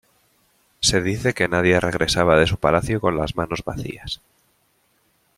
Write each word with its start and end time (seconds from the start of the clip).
Se 0.79 0.99
dice 1.03 1.35
que 1.35 1.47
nadie 1.47 1.79
regresaba 1.79 2.35
de 2.39 2.47
su 2.47 2.57
palacio 2.57 2.99
con 2.99 3.17
las 3.17 3.35
manos 3.35 3.63
vacías. 3.63 4.19